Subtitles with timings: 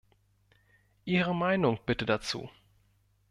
[1.05, 2.49] Ihre Meinung bitte dazu!